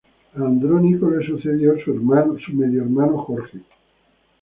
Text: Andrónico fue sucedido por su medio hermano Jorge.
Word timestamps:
Andrónico 0.35 1.07
fue 1.09 1.23
sucedido 1.23 1.75
por 1.85 2.41
su 2.43 2.53
medio 2.53 2.81
hermano 2.81 3.19
Jorge. 3.21 3.59